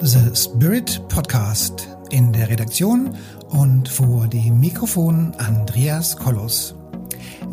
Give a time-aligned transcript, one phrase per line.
[0.00, 3.16] The Spirit Podcast in der Redaktion
[3.48, 6.76] und vor dem Mikrofon Andreas Kollos.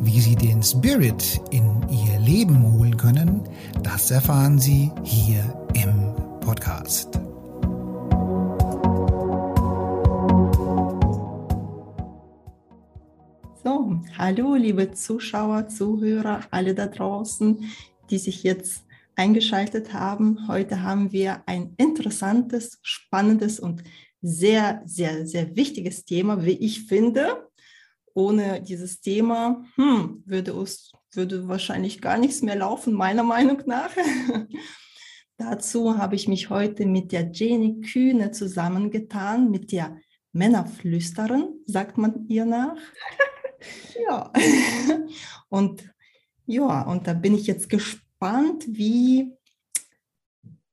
[0.02, 3.42] Wie Sie den Spirit in Ihr Leben holen können,
[3.82, 5.42] das erfahren Sie hier
[5.74, 7.20] im Podcast.
[13.64, 17.66] So, hallo liebe Zuschauer, Zuhörer, alle da draußen,
[18.12, 18.86] die sich jetzt
[19.16, 20.48] eingeschaltet haben.
[20.48, 23.84] Heute haben wir ein interessantes, spannendes und
[24.22, 27.50] sehr, sehr, sehr wichtiges Thema, wie ich finde.
[28.14, 33.92] Ohne dieses Thema hm, würde, es, würde wahrscheinlich gar nichts mehr laufen, meiner Meinung nach.
[35.38, 40.00] Dazu habe ich mich heute mit der Jenny Kühne zusammengetan, mit der
[40.32, 42.78] Männerflüsterin, sagt man ihr nach.
[44.08, 44.32] ja.
[45.50, 45.90] Und
[46.48, 49.34] ja, und da bin ich jetzt gespannt gespannt, wie,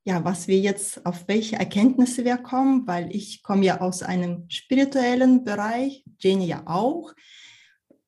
[0.05, 4.47] ja, was wir jetzt, auf welche Erkenntnisse wir kommen, weil ich komme ja aus einem
[4.49, 7.13] spirituellen Bereich, Jenny ja auch.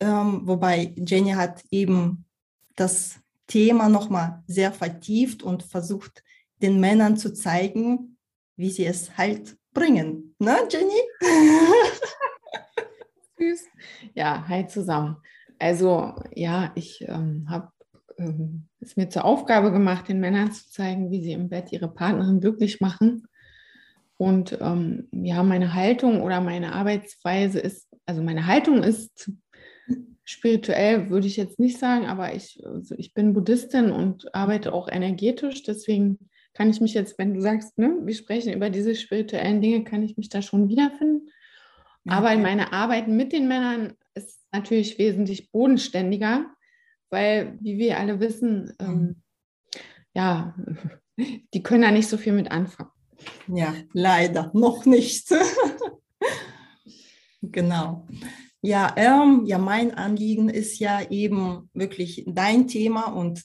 [0.00, 2.24] Ähm, wobei Jenny hat eben
[2.76, 6.22] das Thema nochmal sehr vertieft und versucht,
[6.62, 8.16] den Männern zu zeigen,
[8.56, 10.34] wie sie es halt bringen.
[10.38, 11.00] Ne, Jenny?
[13.38, 13.64] Süß.
[14.14, 15.16] Ja, hi zusammen.
[15.58, 17.70] Also ja, ich ähm, habe
[18.18, 21.88] ähm, es mir zur Aufgabe gemacht, den Männern zu zeigen, wie sie im Bett ihre
[21.88, 23.26] Partnerin glücklich machen.
[24.16, 29.30] Und ähm, ja, meine Haltung oder meine Arbeitsweise ist, also meine Haltung ist
[30.24, 34.88] spirituell, würde ich jetzt nicht sagen, aber ich, also ich bin Buddhistin und arbeite auch
[34.88, 35.62] energetisch.
[35.62, 36.18] Deswegen
[36.54, 40.02] kann ich mich jetzt, wenn du sagst, ne, wir sprechen über diese spirituellen Dinge, kann
[40.02, 41.28] ich mich da schon wiederfinden.
[42.06, 46.46] Aber in meiner Arbeit mit den Männern ist natürlich wesentlich bodenständiger
[47.14, 49.22] weil, wie wir alle wissen, ähm, mhm.
[50.14, 50.54] ja,
[51.54, 52.90] die können da nicht so viel mit anfangen.
[53.46, 55.28] Ja, leider noch nicht.
[57.40, 58.08] genau.
[58.60, 63.44] Ja, ähm, ja, mein Anliegen ist ja eben wirklich dein Thema und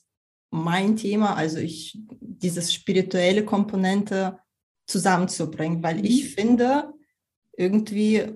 [0.49, 4.39] mein Thema, also ich dieses spirituelle Komponente
[4.87, 6.27] zusammenzubringen, weil ich mhm.
[6.29, 6.93] finde,
[7.55, 8.33] irgendwie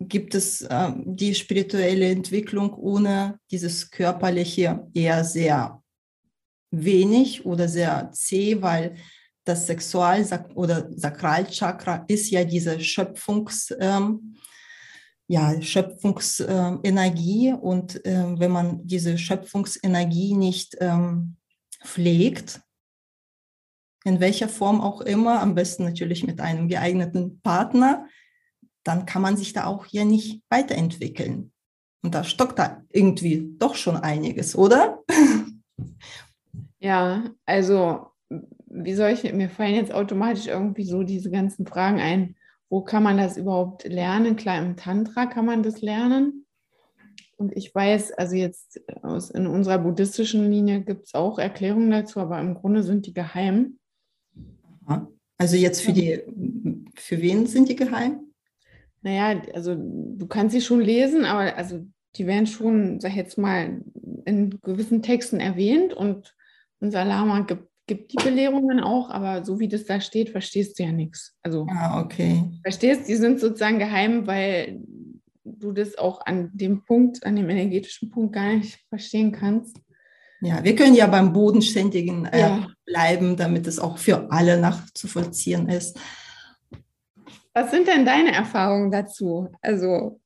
[0.00, 5.82] gibt es äh, die spirituelle Entwicklung ohne dieses körperliche eher sehr
[6.70, 8.96] wenig oder sehr zäh, weil
[9.44, 14.36] das Sexual- oder Sakralchakra ist ja diese Schöpfungs, ähm,
[15.28, 17.52] ja, Schöpfungsenergie.
[17.52, 21.36] Und äh, wenn man diese Schöpfungsenergie nicht ähm,
[21.84, 22.60] pflegt,
[24.04, 28.06] in welcher Form auch immer, am besten natürlich mit einem geeigneten Partner,
[28.86, 31.52] dann kann man sich da auch hier nicht weiterentwickeln.
[32.02, 35.02] Und da stockt da irgendwie doch schon einiges, oder?
[36.78, 38.06] Ja, also
[38.68, 42.36] wie soll ich, mir fallen jetzt automatisch irgendwie so diese ganzen Fragen ein,
[42.68, 44.36] wo kann man das überhaupt lernen?
[44.36, 46.46] Klar, im Tantra kann man das lernen.
[47.36, 52.20] Und ich weiß, also jetzt aus, in unserer buddhistischen Linie gibt es auch Erklärungen dazu,
[52.20, 53.78] aber im Grunde sind die geheim.
[55.38, 56.22] Also jetzt für die,
[56.94, 58.25] für wen sind die geheim?
[59.02, 61.86] Naja, also du kannst sie schon lesen, aber also
[62.16, 63.82] die werden schon, sag ich jetzt mal,
[64.24, 66.34] in gewissen Texten erwähnt und
[66.80, 70.82] unser Lama gibt, gibt die Belehrungen auch, aber so wie das da steht, verstehst du
[70.82, 71.36] ja nichts.
[71.42, 72.44] Also ah, okay.
[72.62, 74.80] verstehst, die sind sozusagen geheim, weil
[75.44, 79.76] du das auch an dem Punkt, an dem energetischen Punkt gar nicht verstehen kannst.
[80.40, 82.66] Ja, wir können ja beim Bodenständigen äh, ja.
[82.84, 85.98] bleiben, damit es auch für alle nachzuvollziehen ist.
[87.56, 89.48] Was sind denn deine Erfahrungen dazu?
[89.62, 90.20] Also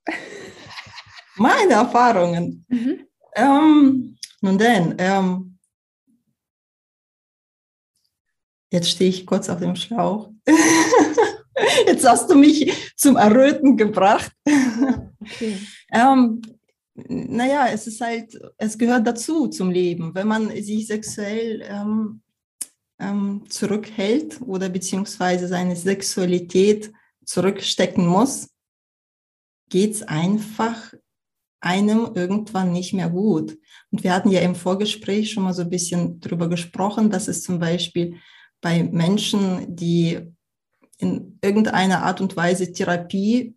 [1.37, 2.67] meine Erfahrungen.
[2.67, 3.07] Mhm.
[3.37, 5.57] Ähm, nun denn, ähm,
[8.73, 10.33] jetzt stehe ich kurz auf dem Schlauch.
[11.87, 14.33] jetzt hast du mich zum Erröten gebracht.
[15.21, 15.57] Okay.
[15.93, 16.43] ähm,
[16.95, 20.17] naja, es ist halt, es gehört dazu zum Leben.
[20.17, 22.23] Wenn man sich sexuell ähm,
[22.99, 26.93] ähm, zurückhält oder beziehungsweise seine Sexualität
[27.31, 28.51] zurückstecken muss,
[29.69, 30.93] geht es einfach
[31.61, 33.57] einem irgendwann nicht mehr gut.
[33.93, 37.45] Und wir hatten ja im Vorgespräch schon mal so ein bisschen drüber gesprochen, dass es
[37.45, 38.17] zum Beispiel
[38.61, 40.19] bei Menschen, die
[40.99, 43.55] in irgendeiner Art und Weise Therapie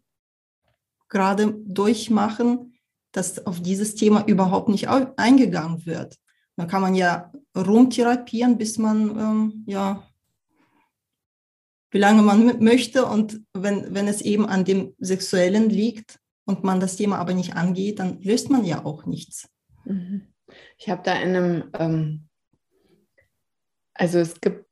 [1.10, 2.78] gerade durchmachen,
[3.12, 6.20] dass auf dieses Thema überhaupt nicht eingegangen wird.
[6.58, 10.08] Da kann man ja rumtherapieren, bis man ähm, ja
[11.94, 13.06] wie lange man möchte.
[13.06, 17.56] Und wenn, wenn es eben an dem Sexuellen liegt und man das Thema aber nicht
[17.56, 19.48] angeht, dann löst man ja auch nichts.
[19.86, 20.28] Mhm.
[20.78, 22.28] Ich habe da in einem, ähm,
[23.94, 24.66] also es gibt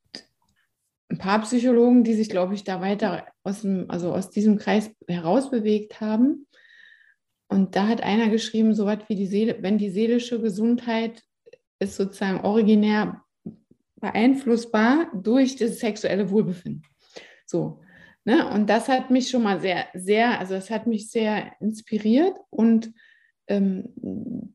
[1.17, 6.47] Paarpsychologen, die sich, glaube ich, da weiter aus, dem, also aus diesem Kreis herausbewegt haben.
[7.47, 11.21] Und da hat einer geschrieben, so was wie die Seele, wenn die seelische Gesundheit
[11.79, 13.21] ist sozusagen originär
[13.99, 16.83] beeinflussbar durch das sexuelle Wohlbefinden.
[17.51, 17.79] So.
[18.25, 18.47] Ne?
[18.49, 22.91] Und das hat mich schon mal sehr, sehr, also das hat mich sehr inspiriert und
[23.47, 23.89] ähm,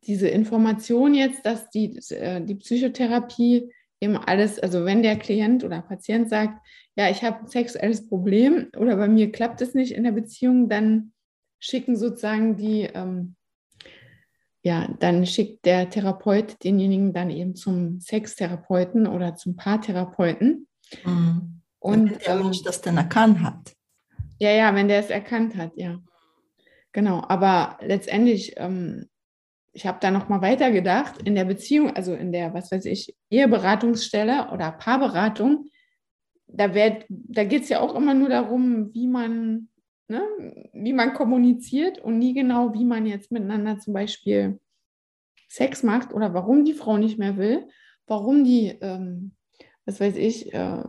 [0.07, 3.71] diese Information jetzt, dass die, äh, die Psychotherapie
[4.01, 6.61] eben alles, also wenn der Klient oder Patient sagt,
[6.97, 10.69] ja, ich habe ein sexuelles Problem oder bei mir klappt es nicht in der Beziehung,
[10.69, 11.13] dann
[11.59, 13.37] schicken sozusagen die, ähm,
[14.63, 20.67] ja, dann schickt der Therapeut denjenigen dann eben zum Sextherapeuten oder zum Paartherapeuten.
[21.05, 21.56] Mhm.
[21.87, 23.75] Und wenn der Mensch das dann erkannt hat.
[24.39, 26.01] Ja, ja, wenn der es erkannt hat, ja.
[26.93, 29.09] Genau, aber letztendlich, ähm,
[29.73, 34.51] ich habe da nochmal weitergedacht, in der Beziehung, also in der, was weiß ich, Eheberatungsstelle
[34.53, 35.67] oder Paarberatung,
[36.49, 39.69] da, da geht es ja auch immer nur darum, wie man,
[40.09, 40.23] ne,
[40.73, 44.59] wie man kommuniziert und nie genau, wie man jetzt miteinander zum Beispiel
[45.49, 47.69] Sex macht oder warum die Frau nicht mehr will,
[48.07, 49.37] warum die ähm,
[49.87, 50.83] was weiß ich, äh,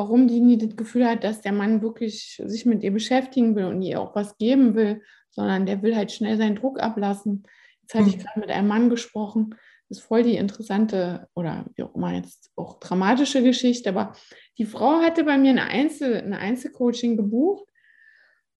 [0.00, 3.66] warum die nie das Gefühl hat, dass der Mann wirklich sich mit ihr beschäftigen will
[3.66, 7.42] und ihr auch was geben will, sondern der will halt schnell seinen Druck ablassen.
[7.82, 8.22] Jetzt hatte ich hm.
[8.22, 9.54] gerade mit einem Mann gesprochen,
[9.90, 14.12] das ist voll die interessante oder wie auch immer jetzt auch dramatische Geschichte, aber
[14.56, 17.68] die Frau hatte bei mir eine, Einzel, eine Einzelcoaching gebucht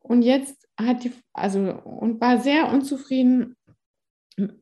[0.00, 3.56] und jetzt hat die, also und war sehr unzufrieden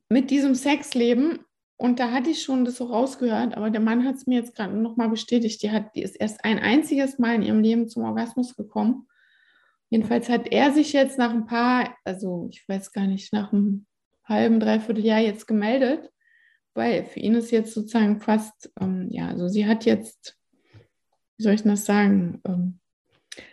[0.08, 1.40] mit diesem Sexleben
[1.80, 4.56] und da hatte ich schon das so rausgehört, aber der Mann hat es mir jetzt
[4.56, 5.62] gerade nochmal bestätigt.
[5.62, 9.06] Die, hat, die ist erst ein einziges Mal in ihrem Leben zum Orgasmus gekommen.
[9.88, 13.86] Jedenfalls hat er sich jetzt nach ein paar, also ich weiß gar nicht, nach einem
[14.24, 16.10] halben, dreiviertel Jahr jetzt gemeldet,
[16.74, 20.36] weil für ihn ist jetzt sozusagen fast, ähm, ja, also sie hat jetzt,
[21.36, 22.80] wie soll ich das sagen, ähm,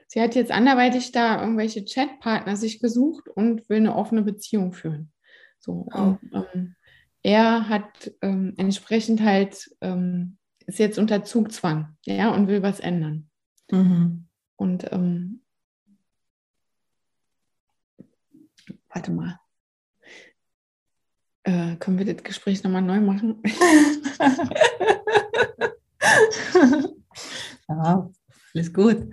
[0.08, 5.12] sie hat jetzt anderweitig da irgendwelche Chatpartner sich gesucht und will eine offene Beziehung führen.
[5.60, 6.18] So, oh.
[6.32, 6.76] und, ähm,
[7.26, 10.38] er hat ähm, entsprechend halt, ähm,
[10.68, 13.32] ist jetzt unter Zugzwang, ja, und will was ändern.
[13.72, 14.28] Mhm.
[14.58, 15.42] Und ähm,
[18.94, 19.40] warte mal.
[21.42, 23.42] Äh, können wir das Gespräch nochmal neu machen?
[27.68, 28.08] ja,
[28.54, 29.10] alles gut.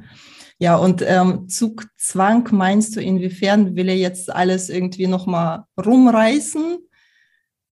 [0.58, 6.76] Ja, und ähm, Zugzwang meinst du, inwiefern will er jetzt alles irgendwie nochmal rumreißen?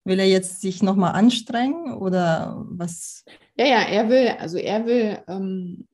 [0.03, 3.23] Will er jetzt sich nochmal anstrengen oder was?
[3.55, 5.87] Ja, ja, er will, also er will, ähm,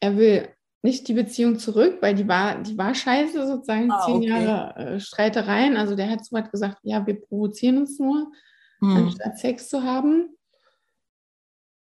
[0.00, 0.48] er will
[0.82, 4.26] nicht die Beziehung zurück, weil die war, die war scheiße, sozusagen ah, zehn okay.
[4.28, 5.76] Jahre äh, Streitereien.
[5.76, 8.32] Also der hat so weit gesagt, ja, wir provozieren uns nur,
[8.80, 8.96] hm.
[8.96, 10.36] anstatt Sex zu haben.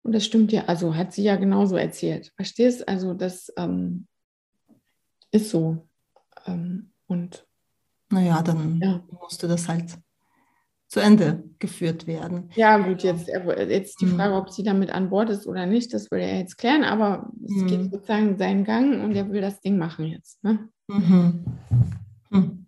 [0.04, 2.32] Und das stimmt ja, also hat sie ja genauso erzählt.
[2.36, 2.88] Verstehst?
[2.88, 4.08] Also das ähm,
[5.32, 5.88] ist so.
[6.46, 7.46] Ähm, und
[8.10, 9.04] naja, dann ja.
[9.10, 9.98] musst du das halt
[10.92, 12.50] zu Ende geführt werden.
[12.54, 13.30] Ja, gut, jetzt,
[13.70, 14.16] jetzt die mhm.
[14.18, 17.32] Frage, ob sie damit an Bord ist oder nicht, das will er jetzt klären, aber
[17.46, 17.68] es mhm.
[17.68, 20.44] geht sozusagen seinen Gang und er will das Ding machen jetzt.
[20.44, 20.68] Ne?
[20.90, 21.46] Mhm.
[22.30, 22.66] mhm.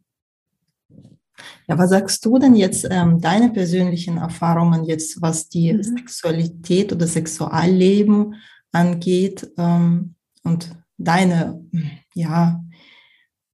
[1.67, 5.83] Ja, was sagst du denn jetzt, ähm, deine persönlichen Erfahrungen jetzt, was die mhm.
[5.83, 8.35] Sexualität oder Sexualleben
[8.71, 11.61] angeht ähm, und deine,
[12.13, 12.63] ja,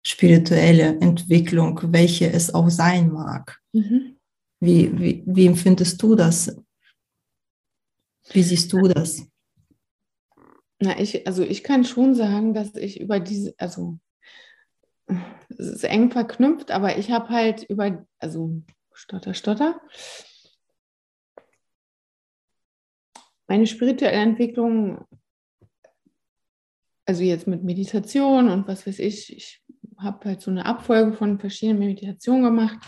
[0.03, 3.57] spirituelle Entwicklung, welche es auch sein mag?
[3.73, 4.18] Mhm.
[4.59, 6.55] Wie, wie, wie empfindest du das?
[8.31, 9.25] Wie siehst du das?
[10.79, 13.99] Na, ich, also ich kann schon sagen, dass ich über diese, also
[15.49, 18.61] es ist eng verknüpft, aber ich habe halt über, also
[18.93, 19.81] Stotter, Stotter,
[23.47, 25.05] meine spirituelle Entwicklung,
[27.05, 29.63] also jetzt mit Meditation und was weiß ich, ich
[29.97, 32.79] habe halt so eine Abfolge von verschiedenen Meditationen gemacht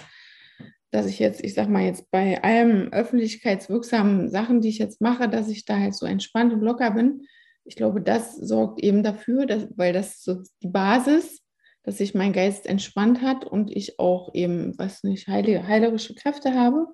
[0.91, 5.29] dass ich jetzt, ich sag mal jetzt bei allen öffentlichkeitswirksamen Sachen, die ich jetzt mache,
[5.29, 7.25] dass ich da halt so entspannt und locker bin.
[7.63, 11.41] Ich glaube, das sorgt eben dafür, dass, weil das so die Basis,
[11.83, 16.53] dass sich mein Geist entspannt hat und ich auch eben, was nicht, heilige, heilerische Kräfte
[16.53, 16.87] habe.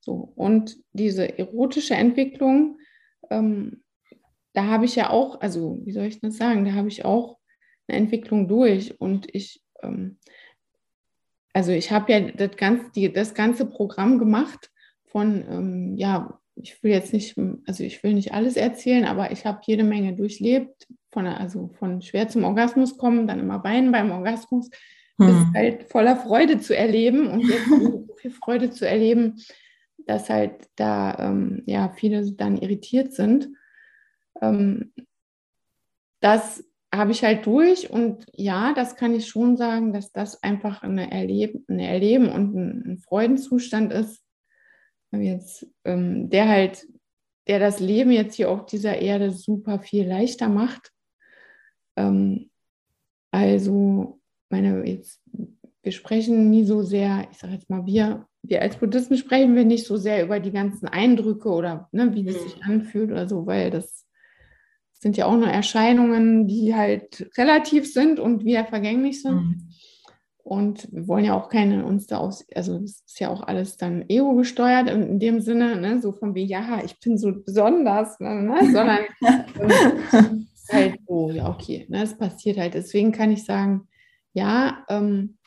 [0.00, 2.78] So, und diese erotische Entwicklung,
[3.30, 3.82] ähm,
[4.52, 7.38] da habe ich ja auch, also wie soll ich das sagen, da habe ich auch
[7.86, 10.18] eine Entwicklung durch und ich ähm,
[11.52, 14.70] also ich habe ja das ganze, die, das ganze Programm gemacht
[15.04, 19.46] von, ähm, ja, ich will jetzt nicht, also ich will nicht alles erzählen, aber ich
[19.46, 24.10] habe jede Menge durchlebt, von, also von schwer zum Orgasmus kommen, dann immer weinen beim
[24.10, 24.70] Orgasmus,
[25.18, 25.26] hm.
[25.26, 29.42] bis halt voller Freude zu erleben und jetzt so viel Freude zu erleben,
[30.06, 33.48] dass halt da ähm, ja viele dann irritiert sind.
[34.40, 34.92] Ähm,
[36.20, 40.82] das habe ich halt durch und ja, das kann ich schon sagen, dass das einfach
[40.82, 44.24] eine Erleben, eine Erleben und ein, ein Freudenzustand ist,
[45.12, 46.86] jetzt, ähm, der halt,
[47.46, 50.92] der das Leben jetzt hier auf dieser Erde super viel leichter macht.
[51.96, 52.50] Ähm,
[53.30, 54.20] also,
[54.50, 55.20] meine, jetzt,
[55.82, 59.64] wir sprechen nie so sehr, ich sage jetzt mal, wir, wir als Buddhisten sprechen wir
[59.64, 62.62] nicht so sehr über die ganzen Eindrücke oder ne, wie das sich mhm.
[62.62, 64.06] anfühlt oder so, weil das
[65.00, 69.34] sind ja auch nur Erscheinungen, die halt relativ sind und wieder vergänglich sind.
[69.34, 69.70] Mhm.
[70.42, 73.76] Und wir wollen ja auch keine uns da aus, also es ist ja auch alles
[73.76, 77.32] dann ego gesteuert in, in dem Sinne, ne, so von wie, ja, ich bin so
[77.32, 78.98] besonders, ne, ne sondern
[80.12, 82.74] ähm, halt so, ja, okay, ne, es passiert halt.
[82.74, 83.88] Deswegen kann ich sagen,
[84.32, 85.38] ja, ähm,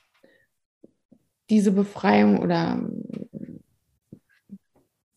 [1.49, 2.79] diese Befreiung oder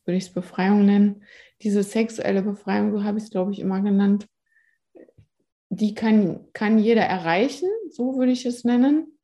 [0.05, 1.23] würde ich es Befreiung nennen,
[1.63, 4.27] diese sexuelle Befreiung, so habe ich es, glaube ich, immer genannt,
[5.69, 9.19] die kann, kann jeder erreichen, so würde ich es nennen.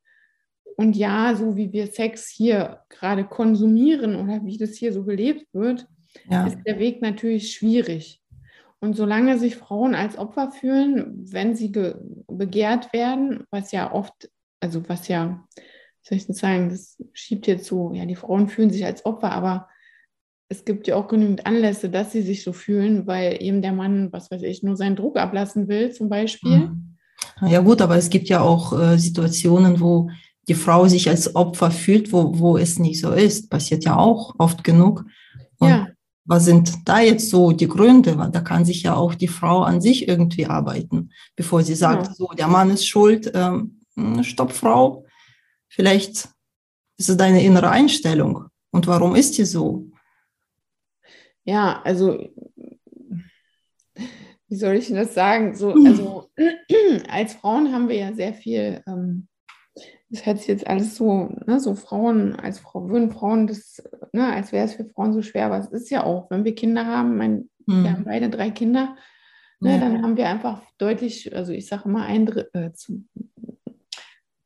[0.76, 5.46] Und ja, so wie wir Sex hier gerade konsumieren oder wie das hier so gelebt
[5.52, 5.86] wird,
[6.28, 6.46] ja.
[6.46, 8.20] ist der Weg natürlich schwierig.
[8.80, 11.68] Und solange sich Frauen als Opfer fühlen, wenn sie
[12.26, 15.46] begehrt werden, was ja oft, also was ja,
[16.02, 19.30] soll ich nicht sagen, das schiebt jetzt so, ja, die Frauen fühlen sich als Opfer,
[19.30, 19.68] aber
[20.52, 24.12] es gibt ja auch genügend Anlässe, dass sie sich so fühlen, weil eben der Mann,
[24.12, 26.58] was weiß ich, nur seinen Druck ablassen will, zum Beispiel.
[26.58, 26.96] Mhm.
[27.46, 30.10] Ja gut, aber es gibt ja auch äh, Situationen, wo
[30.48, 33.48] die Frau sich als Opfer fühlt, wo, wo es nicht so ist.
[33.48, 35.06] Passiert ja auch oft genug.
[35.58, 35.88] Und ja.
[36.26, 38.14] was sind da jetzt so die Gründe?
[38.30, 42.14] Da kann sich ja auch die Frau an sich irgendwie arbeiten, bevor sie sagt, ja.
[42.14, 45.06] so, der Mann ist schuld, ähm, hm, stopp, Frau.
[45.68, 46.28] Vielleicht
[46.98, 48.44] ist es deine innere Einstellung.
[48.70, 49.86] Und warum ist die so?
[51.44, 52.18] Ja, also
[54.52, 55.54] wie soll ich denn das sagen?
[55.54, 56.30] So, also
[57.08, 59.28] als Frauen haben wir ja sehr viel, ähm,
[60.10, 63.82] das hört sich jetzt alles so, ne, so Frauen, als Frau würden Frauen das,
[64.12, 66.54] ne, als wäre es für Frauen so schwer, aber es ist ja auch, wenn wir
[66.54, 67.84] Kinder haben, mein, mhm.
[67.84, 68.94] wir haben beide drei Kinder,
[69.60, 69.78] ne, ja.
[69.78, 73.04] dann haben wir einfach deutlich, also ich sage immer ein Drittel, äh, zu,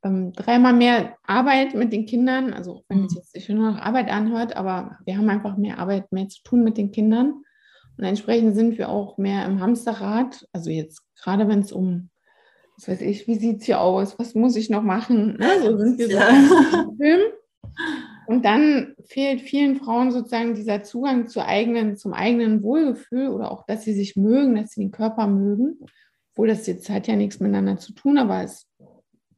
[0.06, 3.18] ähm, dreimal mehr Arbeit mit den Kindern, also wenn es mhm.
[3.18, 6.64] jetzt sich nur noch Arbeit anhört, aber wir haben einfach mehr Arbeit, mehr zu tun
[6.64, 7.42] mit den Kindern.
[7.98, 10.46] Und entsprechend sind wir auch mehr im Hamsterrad.
[10.52, 12.10] Also jetzt gerade wenn es um,
[12.76, 15.36] was weiß ich, wie sieht es hier aus, was muss ich noch machen?
[15.38, 15.48] Ne?
[15.62, 17.20] So sind wir so im Film.
[18.26, 23.64] Und dann fehlt vielen Frauen sozusagen dieser Zugang zu eigenen, zum eigenen Wohlgefühl oder auch,
[23.66, 25.78] dass sie sich mögen, dass sie den Körper mögen.
[26.32, 28.66] Obwohl das jetzt hat ja nichts miteinander zu tun, aber es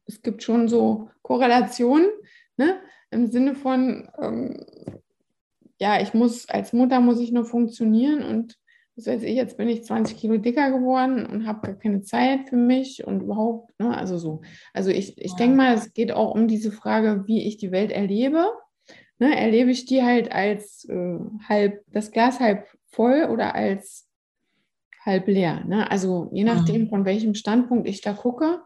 [0.09, 2.09] es gibt schon so Korrelationen
[2.57, 2.79] ne?
[3.11, 4.65] im Sinne von, ähm,
[5.79, 8.57] ja, ich muss, als Mutter muss ich nur funktionieren und
[8.97, 12.49] was weiß ich, jetzt bin ich 20 Kilo dicker geworden und habe gar keine Zeit
[12.49, 13.95] für mich und überhaupt, ne?
[13.95, 14.41] also so.
[14.73, 17.91] Also ich, ich denke mal, es geht auch um diese Frage, wie ich die Welt
[17.91, 18.45] erlebe.
[19.19, 19.37] Ne?
[19.37, 24.09] Erlebe ich die halt als äh, halb, das Glas halb voll oder als
[25.05, 25.63] halb leer.
[25.65, 25.89] Ne?
[25.89, 28.59] Also je nachdem, von welchem Standpunkt ich da gucke,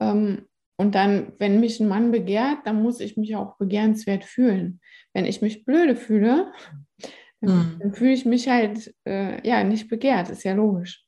[0.00, 4.80] und dann, wenn mich ein Mann begehrt, dann muss ich mich auch begehrenswert fühlen.
[5.12, 6.52] Wenn ich mich blöde fühle,
[7.40, 7.94] dann, mhm.
[7.94, 11.04] fühle ich mich halt äh, ja nicht begehrt, ist ja logisch.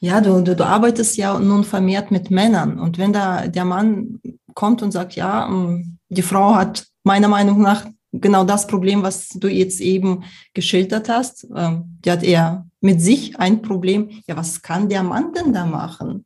[0.00, 2.80] Ja, du, du, du arbeitest ja nun vermehrt mit Männern.
[2.80, 4.20] Und wenn da der Mann
[4.54, 9.28] kommt und sagt, ja, ähm, die Frau hat meiner Meinung nach genau das Problem, was
[9.28, 10.24] du jetzt eben
[10.54, 11.46] geschildert hast.
[11.54, 14.10] Ähm, die hat eher mit sich ein Problem.
[14.26, 16.24] Ja, was kann der Mann denn da machen?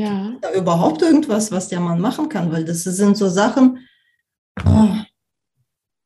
[0.00, 0.32] Ja.
[0.40, 3.86] Da überhaupt irgendwas, was der Mann machen kann, weil das sind so Sachen,
[4.64, 4.88] oh,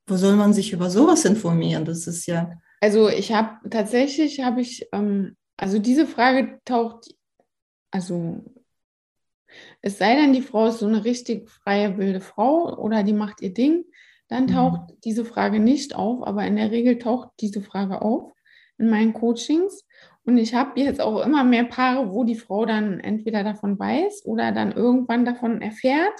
[0.06, 1.84] wo soll man sich über sowas informieren?
[1.84, 2.50] Das ist ja.
[2.80, 7.14] Also ich habe tatsächlich habe ich, ähm, also diese Frage taucht,
[7.92, 8.44] also
[9.80, 13.40] es sei denn, die Frau ist so eine richtig freie, wilde Frau oder die macht
[13.42, 13.84] ihr Ding,
[14.26, 14.48] dann mhm.
[14.48, 14.96] taucht mhm.
[15.04, 18.32] diese Frage nicht auf, aber in der Regel taucht diese Frage auf
[18.76, 19.84] in meinen Coachings.
[20.24, 24.24] Und ich habe jetzt auch immer mehr Paare, wo die Frau dann entweder davon weiß
[24.24, 26.14] oder dann irgendwann davon erfährt,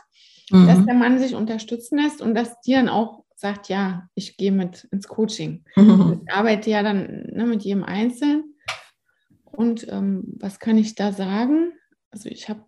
[0.51, 0.67] mhm.
[0.67, 4.53] dass der Mann sich unterstützen lässt und dass die dann auch sagt, ja, ich gehe
[4.53, 5.65] mit ins Coaching.
[5.77, 6.23] Mhm.
[6.27, 8.55] Ich arbeite ja dann ne, mit jedem Einzelnen.
[9.45, 11.73] Und ähm, was kann ich da sagen?
[12.11, 12.65] Also ich habe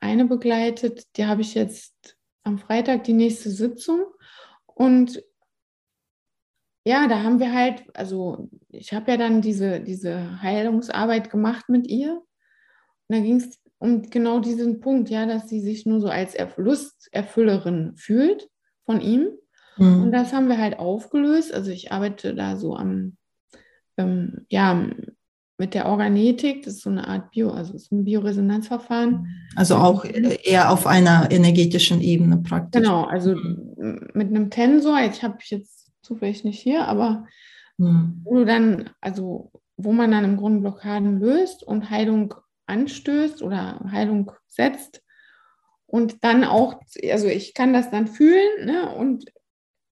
[0.00, 4.04] eine begleitet, die habe ich jetzt am Freitag die nächste Sitzung.
[4.66, 5.22] Und
[6.88, 11.86] ja, da haben wir halt, also ich habe ja dann diese, diese Heilungsarbeit gemacht mit
[11.86, 12.14] ihr.
[12.14, 16.34] Und da ging es um genau diesen Punkt, ja, dass sie sich nur so als
[16.56, 18.48] Lusterfüllerin fühlt
[18.86, 19.28] von ihm.
[19.76, 20.04] Mhm.
[20.04, 21.52] Und das haben wir halt aufgelöst.
[21.52, 23.18] Also ich arbeite da so am,
[23.98, 24.88] ähm, ja,
[25.58, 29.26] mit der Organetik, das ist so eine Art Bio, also ist ein Bioresonanzverfahren.
[29.56, 32.80] Also auch eher auf einer energetischen Ebene praktisch.
[32.80, 34.08] Genau, also mhm.
[34.14, 35.77] mit einem Tensor, ich habe jetzt
[36.08, 37.26] zufällig nicht hier, aber
[37.76, 38.20] mhm.
[38.24, 42.34] wo du dann, also wo man dann im Grunde Blockaden löst und Heilung
[42.66, 45.02] anstößt oder Heilung setzt
[45.86, 49.26] und dann auch, also ich kann das dann fühlen ne, und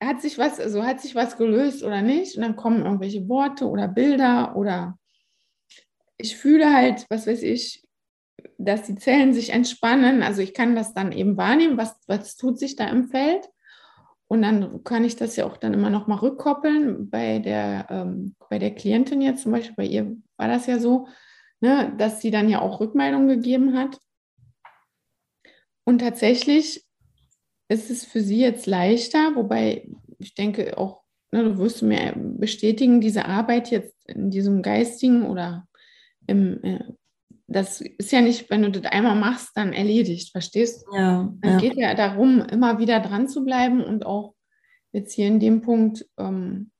[0.02, 3.66] hat sich was, also hat sich was gelöst oder nicht und dann kommen irgendwelche Worte
[3.68, 4.98] oder Bilder oder
[6.16, 7.84] ich fühle halt, was weiß ich,
[8.58, 10.22] dass die Zellen sich entspannen.
[10.22, 13.48] Also ich kann das dann eben wahrnehmen, was, was tut sich da im Feld.
[14.34, 17.08] Und dann kann ich das ja auch dann immer noch mal rückkoppeln.
[17.08, 21.06] Bei der, ähm, bei der Klientin jetzt zum Beispiel, bei ihr war das ja so,
[21.60, 24.00] ne, dass sie dann ja auch Rückmeldung gegeben hat.
[25.84, 26.84] Und tatsächlich
[27.68, 29.88] ist es für sie jetzt leichter, wobei
[30.18, 35.68] ich denke auch, ne, du wirst mir bestätigen, diese Arbeit jetzt in diesem geistigen oder
[36.26, 36.84] im, äh,
[37.46, 40.96] das ist ja nicht, wenn du das einmal machst, dann erledigt, verstehst du?
[40.96, 41.34] Ja.
[41.42, 41.58] Es ja.
[41.58, 44.34] geht ja darum, immer wieder dran zu bleiben und auch
[44.92, 46.70] jetzt hier in dem Punkt, ähm,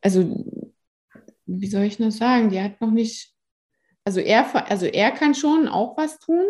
[0.00, 0.44] also
[1.46, 2.50] wie soll ich das sagen?
[2.50, 3.34] Die hat noch nicht,
[4.04, 6.44] also er, also er kann schon auch was tun.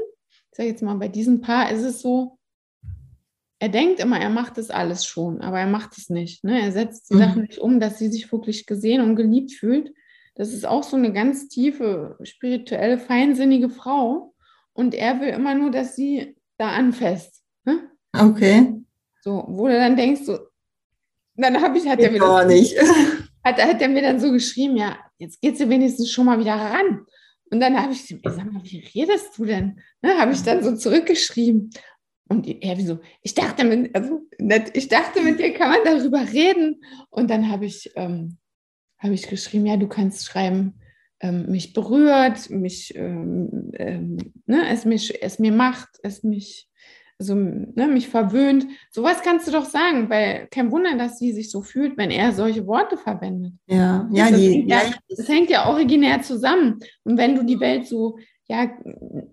[0.50, 2.38] Ich sage jetzt mal, bei diesem Paar ist es so,
[3.60, 6.44] er denkt immer, er macht das alles schon, aber er macht es nicht.
[6.44, 6.60] Ne?
[6.60, 7.18] Er setzt die mhm.
[7.18, 9.94] Sachen nicht um, dass sie sich wirklich gesehen und geliebt fühlt.
[10.34, 14.34] Das ist auch so eine ganz tiefe, spirituelle, feinsinnige Frau.
[14.72, 17.42] Und er will immer nur, dass sie da anfasst.
[17.64, 17.90] Ne?
[18.16, 18.74] Okay.
[19.22, 20.38] So, wo du dann denkst, so,
[21.36, 22.76] dann habe ich, hat er mir nicht.
[23.44, 26.54] Hat, hat er mir dann so geschrieben, ja, jetzt geht sie wenigstens schon mal wieder
[26.54, 27.04] ran.
[27.50, 29.80] Und dann habe ich, sag mal, wie redest du denn?
[30.02, 31.70] Ne, habe ich dann so zurückgeschrieben.
[32.28, 34.22] Und er wie so, ich dachte, mit, also,
[34.72, 36.82] ich dachte, mit dir kann man darüber reden.
[37.10, 38.38] Und dann habe ich ähm,
[39.04, 40.74] habe ich geschrieben, ja, du kannst schreiben,
[41.20, 46.68] ähm, mich berührt, mich, ähm, ähm, ne, es, mich, es mir macht, es mich,
[47.18, 48.66] also, ne, mich verwöhnt.
[48.90, 52.32] Sowas kannst du doch sagen, weil kein Wunder, dass sie sich so fühlt, wenn er
[52.32, 53.52] solche Worte verwendet.
[53.66, 56.80] Ja, ja, das, die, hängt ja, das hängt ja originär zusammen.
[57.04, 58.70] Und wenn du die Welt so, ja,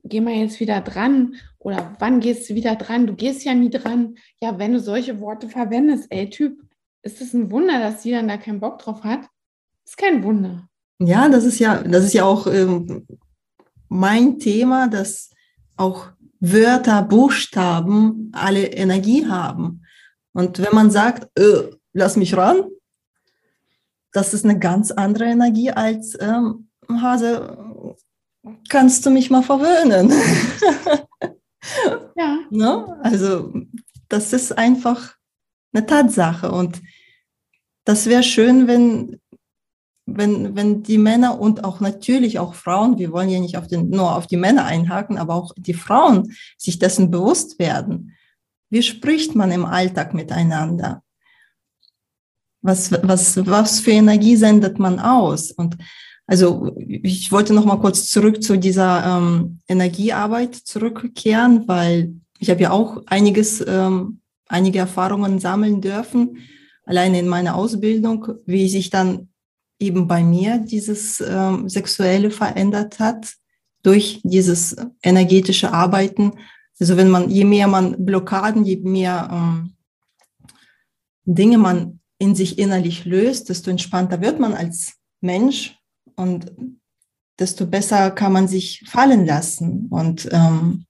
[0.04, 3.08] geh mal jetzt wieder dran oder wann gehst du wieder dran?
[3.08, 4.15] Du gehst ja nie dran.
[4.41, 6.62] Ja, wenn du solche Worte verwendest, ey, Typ,
[7.04, 9.28] ist es ein Wunder, dass sie dann da keinen Bock drauf hat?
[9.91, 10.69] Ist kein Wunder.
[10.99, 13.06] Ja, das ist ja, das ist ja auch ähm,
[13.89, 15.32] mein Thema, dass
[15.75, 16.08] auch
[16.39, 19.84] Wörter, Buchstaben alle Energie haben.
[20.32, 22.63] Und wenn man sagt, äh, lass mich ran,
[24.13, 27.97] das ist eine ganz andere Energie als ähm, Hase,
[28.69, 30.13] kannst du mich mal verwöhnen?
[32.15, 32.38] ja.
[32.49, 32.97] Ne?
[33.04, 33.54] Also
[34.08, 35.15] das ist einfach
[35.73, 36.82] eine Tatsache und
[37.84, 39.21] das wäre schön, wenn
[40.17, 43.89] wenn, wenn die Männer und auch natürlich auch Frauen, wir wollen ja nicht auf den,
[43.89, 48.13] nur auf die Männer einhaken, aber auch die Frauen sich dessen bewusst werden.
[48.69, 51.04] Wie spricht man im Alltag miteinander?
[52.62, 55.52] Was, was, was für Energie sendet man aus?
[55.52, 55.78] Und
[56.28, 62.62] also ich wollte noch mal kurz zurück zu dieser ähm, Energiearbeit zurückkehren, weil ich habe
[62.62, 66.38] ja auch einiges, ähm, einige Erfahrungen sammeln dürfen,
[66.86, 69.31] alleine in meiner Ausbildung, wie sich dann
[69.82, 73.34] eben bei mir dieses ähm, Sexuelle verändert hat
[73.84, 76.34] durch dieses energetische Arbeiten.
[76.80, 79.76] Also wenn man, je mehr man Blockaden, je mehr ähm,
[81.26, 85.78] Dinge man in sich innerlich löst, desto entspannter wird man als Mensch
[86.15, 86.52] und
[87.39, 89.88] desto besser kann man sich fallen lassen.
[89.89, 90.86] Und ähm,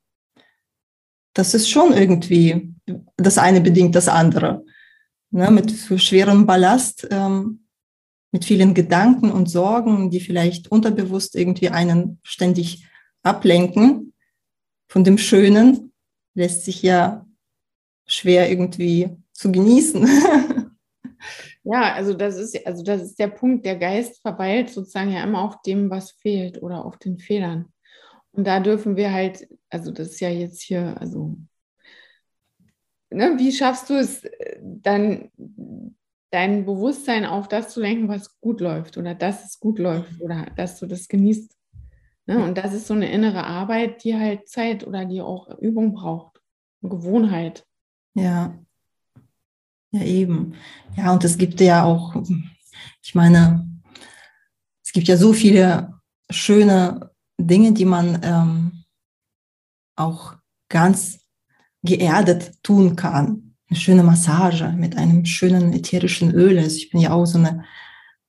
[1.34, 2.74] das ist schon irgendwie,
[3.16, 4.66] das eine bedingt das andere.
[5.34, 7.61] Ne, mit schwerem Ballast ähm,
[8.32, 12.88] mit vielen Gedanken und Sorgen, die vielleicht unterbewusst irgendwie einen ständig
[13.24, 14.14] ablenken
[14.88, 15.94] von dem Schönen,
[16.34, 17.26] lässt sich ja
[18.06, 20.08] schwer irgendwie zu genießen.
[21.64, 25.44] Ja, also das ist, also das ist der Punkt, der Geist verweilt sozusagen ja immer
[25.44, 27.72] auf dem, was fehlt oder auf den Fehlern.
[28.32, 31.38] Und da dürfen wir halt, also das ist ja jetzt hier, also
[33.12, 34.24] ne, wie schaffst du es
[34.62, 35.30] dann
[36.32, 40.48] dein Bewusstsein auf das zu lenken, was gut läuft oder dass es gut läuft oder
[40.56, 41.56] dass du das genießt.
[42.26, 42.44] Ne?
[42.44, 46.42] Und das ist so eine innere Arbeit, die halt Zeit oder die auch Übung braucht,
[46.82, 47.66] Gewohnheit.
[48.14, 48.58] Ja.
[49.92, 50.54] Ja, eben.
[50.96, 52.16] Ja, und es gibt ja auch,
[53.02, 53.70] ich meine,
[54.82, 58.84] es gibt ja so viele schöne Dinge, die man ähm,
[59.98, 60.36] auch
[60.70, 61.20] ganz
[61.84, 63.41] geerdet tun kann
[63.72, 66.58] eine schöne Massage mit einem schönen ätherischen Öl.
[66.60, 67.64] Also ich bin ja auch so eine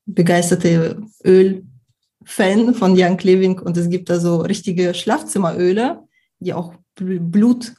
[0.06, 6.04] begeisterte Öl-Fan von Jan Kleving und es gibt da so richtige Schlafzimmeröle,
[6.38, 7.74] die auch Blut,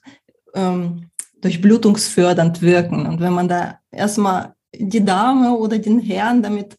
[0.54, 1.10] ähm,
[1.42, 3.06] durchblutungsfördernd wirken.
[3.06, 6.78] Und wenn man da erstmal die Dame oder den Herrn damit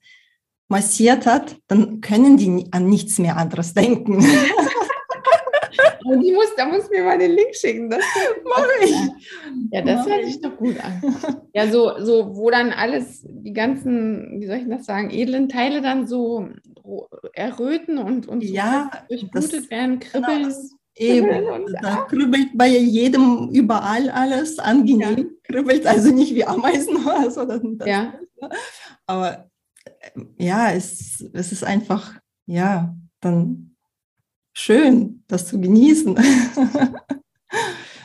[0.69, 4.23] massiert hat, dann können die an nichts mehr anderes denken.
[6.05, 7.91] die muss, da muss mir mal den Link schicken.
[7.91, 8.01] Das
[8.45, 8.97] mache ich.
[9.71, 11.03] Ja, das hört sich doch gut an.
[11.53, 15.81] Ja, so, so, wo dann alles, die ganzen, wie soll ich das sagen, edlen Teile
[15.81, 16.49] dann so
[17.33, 20.43] erröten und, und so ja, durchblutet das, werden, kribbeln.
[20.45, 20.57] Genau,
[20.97, 25.25] Eben, da kribbelt bei jedem überall alles angenehm, ja.
[25.43, 27.47] kribbelt also nicht wie Ameisen oder so.
[27.85, 28.15] ja.
[29.07, 29.51] Aber
[30.39, 33.74] ja, es, es ist einfach, ja, dann
[34.55, 36.17] schön, das zu genießen.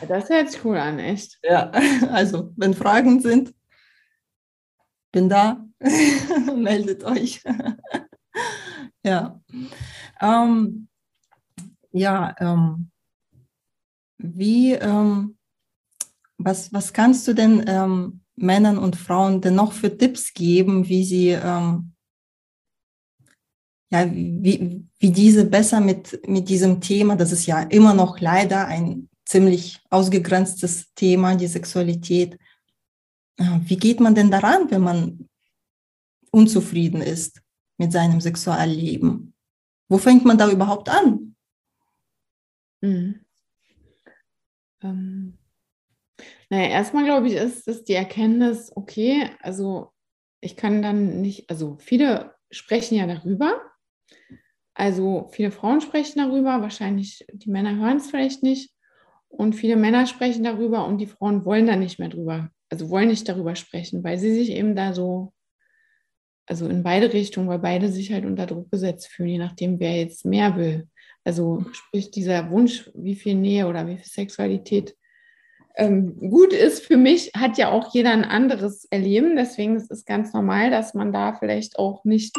[0.07, 1.39] Das hört sich cool an, echt.
[1.43, 1.71] Ja,
[2.12, 3.53] also wenn Fragen sind,
[5.12, 5.65] bin da,
[6.55, 7.43] meldet euch.
[9.03, 9.41] ja.
[10.21, 10.88] Ähm,
[11.91, 12.91] ja, ähm,
[14.17, 15.38] wie, ähm,
[16.38, 21.03] was, was kannst du denn ähm, Männern und Frauen denn noch für Tipps geben, wie
[21.03, 21.93] sie, ähm,
[23.91, 28.67] ja, wie, wie diese besser mit, mit diesem Thema, das ist ja immer noch leider
[28.67, 32.38] ein ziemlich ausgegrenztes Thema, die Sexualität.
[33.38, 35.30] Wie geht man denn daran, wenn man
[36.32, 37.41] unzufrieden ist
[37.78, 39.34] mit seinem Sexualleben?
[39.88, 41.36] Wo fängt man da überhaupt an?
[42.82, 43.25] Mhm.
[44.82, 45.38] Ähm,
[46.49, 49.91] naja, erstmal glaube ich, ist es die Erkenntnis, okay, also
[50.41, 53.68] ich kann dann nicht, also viele sprechen ja darüber.
[54.73, 58.71] Also viele Frauen sprechen darüber, wahrscheinlich die Männer hören es vielleicht nicht.
[59.27, 63.09] Und viele Männer sprechen darüber und die Frauen wollen da nicht mehr drüber, also wollen
[63.09, 65.33] nicht darüber sprechen, weil sie sich eben da so,
[66.47, 69.97] also in beide Richtungen, weil beide sich halt unter Druck gesetzt fühlen, je nachdem, wer
[69.97, 70.87] jetzt mehr will.
[71.23, 74.95] Also sprich dieser Wunsch, wie viel Nähe oder wie viel Sexualität
[75.79, 79.35] ähm, gut ist für mich, hat ja auch jeder ein anderes Erleben.
[79.35, 82.35] Deswegen ist es ganz normal, dass man da vielleicht auch nicht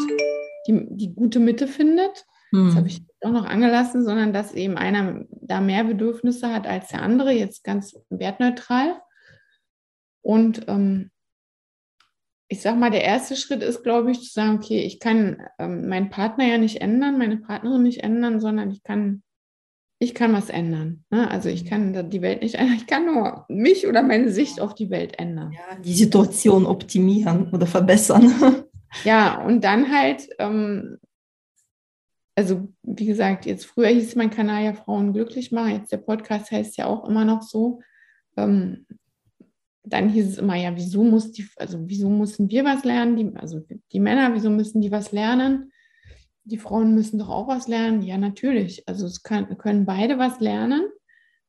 [0.66, 2.26] die, die gute Mitte findet.
[2.50, 2.66] Hm.
[2.66, 6.88] Das habe ich auch noch angelassen, sondern dass eben einer da mehr Bedürfnisse hat als
[6.88, 9.00] der andere, jetzt ganz wertneutral.
[10.22, 11.10] Und ähm,
[12.48, 15.88] ich sag mal, der erste Schritt ist, glaube ich, zu sagen, okay, ich kann ähm,
[15.88, 19.22] meinen Partner ja nicht ändern, meine Partnerin nicht ändern, sondern ich kann,
[20.02, 21.04] ich kann was ändern.
[21.10, 21.30] Ne?
[21.30, 24.74] Also ich kann die Welt nicht ändern, ich kann nur mich oder meine Sicht auf
[24.74, 25.52] die Welt ändern.
[25.52, 28.32] Ja, die Situation optimieren oder verbessern.
[29.04, 30.98] Ja, und dann halt, ähm,
[32.34, 36.50] also wie gesagt, jetzt früher hieß mein Kanal ja Frauen glücklich machen, jetzt der Podcast
[36.50, 37.82] heißt ja auch immer noch so.
[38.36, 38.86] Ähm,
[39.84, 43.14] dann hieß es immer, ja, wieso muss die, also wieso müssen wir was lernen?
[43.14, 45.70] Die, also die Männer, wieso müssen die was lernen?
[46.44, 48.02] Die Frauen müssen doch auch was lernen.
[48.02, 48.88] Ja, natürlich.
[48.88, 50.88] Also es kann, können beide was lernen.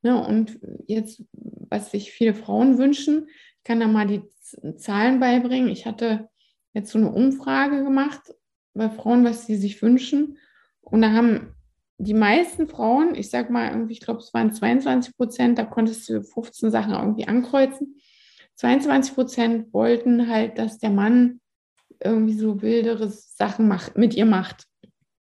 [0.01, 0.23] Ne?
[0.23, 3.27] Und jetzt, was sich viele Frauen wünschen,
[3.57, 4.23] ich kann da mal die
[4.77, 5.69] Zahlen beibringen.
[5.69, 6.29] Ich hatte
[6.73, 8.33] jetzt so eine Umfrage gemacht
[8.73, 10.37] bei Frauen, was sie sich wünschen.
[10.81, 11.55] Und da haben
[11.97, 16.09] die meisten Frauen, ich sag mal irgendwie, ich glaube, es waren 22 Prozent, da konntest
[16.09, 18.01] du 15 Sachen irgendwie ankreuzen
[18.61, 21.41] 22 Prozent wollten halt, dass der Mann
[21.99, 24.65] irgendwie so wildere Sachen macht, mit ihr macht.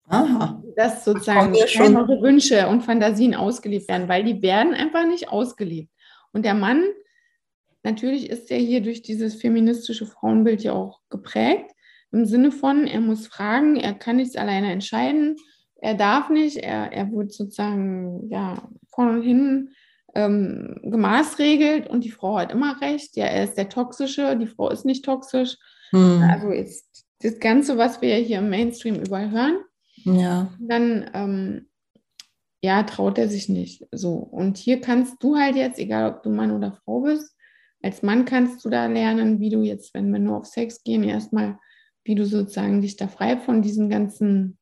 [0.08, 0.62] Aha.
[0.76, 5.90] Dass sozusagen kleinere Wünsche und Fantasien ausgelebt werden, weil die werden einfach nicht ausgelebt.
[6.32, 6.84] Und der Mann,
[7.82, 11.72] natürlich ist er hier durch dieses feministische Frauenbild ja auch geprägt,
[12.12, 15.36] im Sinne von, er muss fragen, er kann nichts alleine entscheiden,
[15.76, 18.56] er darf nicht, er, er wird sozusagen ja,
[18.88, 19.74] vorne und hinten
[20.14, 23.16] ähm, gemaßregelt und die Frau hat immer recht.
[23.16, 25.56] Ja, er ist der Toxische, die Frau ist nicht toxisch.
[25.90, 26.22] Hm.
[26.22, 29.58] Also ist das Ganze, was wir hier im Mainstream überall hören.
[30.06, 30.52] Ja.
[30.58, 31.68] Dann ähm,
[32.62, 33.86] ja, traut er sich nicht.
[33.92, 34.14] So.
[34.14, 37.36] Und hier kannst du halt jetzt, egal ob du Mann oder Frau bist,
[37.82, 41.04] als Mann kannst du da lernen, wie du jetzt, wenn wir nur auf Sex gehen,
[41.04, 41.58] erstmal,
[42.04, 44.58] wie du sozusagen dich da frei von diesem ganzen,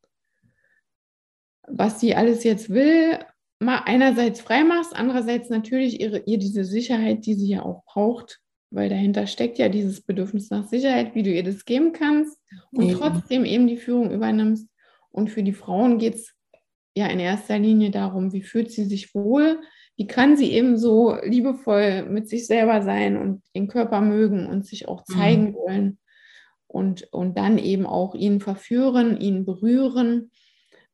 [1.67, 3.19] was sie alles jetzt will,
[3.61, 8.41] mal einerseits frei machst, andererseits natürlich ihre, ihr diese Sicherheit, die sie ja auch braucht,
[8.71, 12.39] weil dahinter steckt ja dieses Bedürfnis nach Sicherheit, wie du ihr das geben kannst
[12.73, 12.99] und eben.
[12.99, 14.69] trotzdem eben die Führung übernimmst.
[15.15, 16.35] Und für die Frauen geht es
[16.97, 19.61] ja in erster Linie darum, wie fühlt sie sich wohl,
[19.97, 24.67] wie kann sie eben so liebevoll mit sich selber sein und den Körper mögen und
[24.67, 25.55] sich auch zeigen mhm.
[25.55, 25.99] wollen
[26.67, 30.33] und, und dann eben auch ihn verführen, ihn berühren.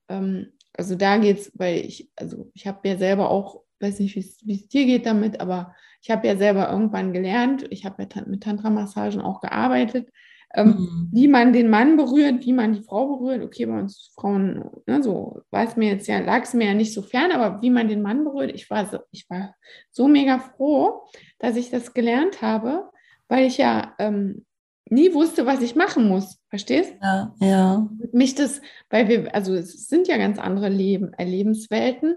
[0.09, 4.17] Ähm, also da geht es, weil ich, also ich habe ja selber auch, weiß nicht,
[4.17, 8.23] wie es dir geht damit, aber ich habe ja selber irgendwann gelernt, ich habe ja
[8.27, 10.11] mit Tantra-Massagen auch gearbeitet.
[10.55, 11.09] Ähm, mhm.
[11.13, 13.43] wie man den Mann berührt, wie man die Frau berührt.
[13.43, 16.75] Okay, bei uns Frauen, ne, so war es mir jetzt ja, lag es mir ja
[16.75, 19.55] nicht so fern, aber wie man den Mann berührt, ich war so, ich war
[19.91, 21.03] so mega froh,
[21.39, 22.91] dass ich das gelernt habe,
[23.29, 24.45] weil ich ja ähm,
[24.91, 26.39] nie wusste, was ich machen muss.
[26.49, 26.93] Verstehst?
[27.01, 27.89] Ja, ja.
[28.13, 28.61] Mich das,
[28.91, 32.17] weil wir, also es sind ja ganz andere Leben, Erlebenswelten.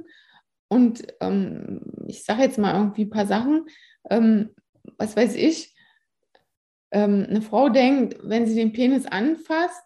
[0.68, 3.68] Und ähm, ich sage jetzt mal irgendwie ein paar Sachen.
[4.10, 4.50] Ähm,
[4.98, 5.73] was weiß ich,
[6.94, 9.84] ähm, eine Frau denkt, wenn sie den Penis anfasst,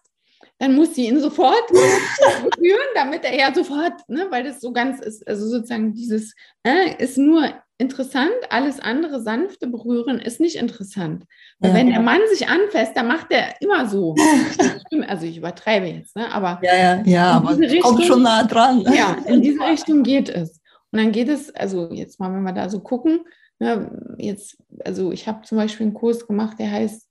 [0.58, 5.00] dann muss sie ihn sofort berühren, damit er ja sofort, ne, weil das so ganz
[5.00, 11.24] ist, also sozusagen dieses äh, ist nur interessant, alles andere sanfte berühren ist nicht interessant.
[11.60, 11.74] Ja.
[11.74, 14.16] wenn der Mann sich anfasst, dann macht er immer so.
[15.06, 16.32] also ich übertreibe jetzt, ne?
[16.32, 18.84] aber ja, ja, ja aber Richtung, kommt schon nah dran.
[18.92, 20.60] Ja, in diese Richtung geht es.
[20.90, 23.20] Und dann geht es, also jetzt mal, wenn wir da so gucken,
[23.58, 27.08] ne, jetzt, also ich habe zum Beispiel einen Kurs gemacht, der heißt,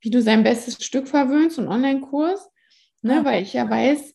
[0.00, 2.50] wie du sein bestes Stück verwöhnst, einen Online-Kurs,
[3.02, 4.14] ne, weil ich ja weiß,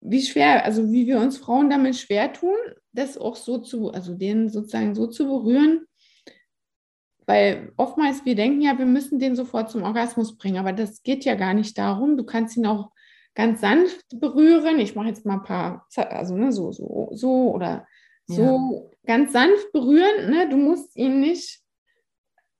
[0.00, 2.56] wie schwer, also wie wir uns Frauen damit schwer tun,
[2.92, 5.86] das auch so zu, also den sozusagen so zu berühren,
[7.26, 11.24] weil oftmals wir denken ja, wir müssen den sofort zum Orgasmus bringen, aber das geht
[11.24, 12.16] ja gar nicht darum.
[12.16, 12.90] Du kannst ihn auch
[13.34, 14.80] ganz sanft berühren.
[14.80, 17.86] Ich mache jetzt mal ein paar, also ne, so, so, so oder
[18.26, 18.96] so ja.
[19.06, 20.30] ganz sanft berühren.
[20.30, 20.48] Ne?
[20.48, 21.60] Du musst ihn nicht,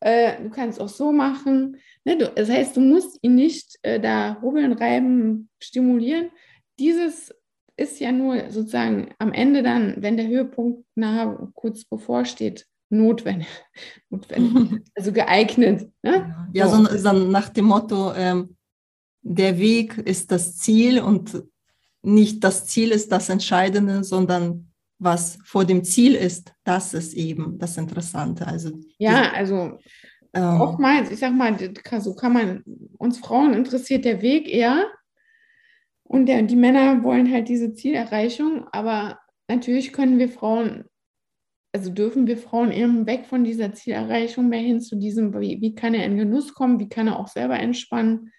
[0.01, 1.77] äh, du kannst auch so machen.
[2.05, 2.19] Ne?
[2.19, 6.31] Du, das heißt, du musst ihn nicht äh, da rubbeln, reiben, stimulieren.
[6.79, 7.35] Dieses
[7.77, 13.49] ist ja nur sozusagen am Ende dann, wenn der Höhepunkt nahe kurz bevorsteht, notwendig,
[14.11, 15.91] notwendig also geeignet.
[16.03, 16.49] Ne?
[16.53, 16.85] Ja, so.
[16.97, 18.57] so, nach dem Motto, ähm,
[19.23, 21.43] der Weg ist das Ziel und
[22.03, 24.72] nicht das Ziel ist das Entscheidende, sondern
[25.03, 28.47] was vor dem Ziel ist, das ist eben das Interessante.
[28.47, 29.79] Also ja, also
[30.35, 31.57] ähm, oftmals, ich sag mal,
[32.01, 32.65] so kann man
[32.99, 34.87] uns Frauen interessiert der Weg eher
[36.05, 40.85] und der, die Männer wollen halt diese Zielerreichung, aber natürlich können wir Frauen,
[41.73, 45.75] also dürfen wir Frauen eben weg von dieser Zielerreichung mehr hin zu diesem, wie, wie
[45.75, 48.33] kann er in Genuss kommen, wie kann er auch selber entspannen,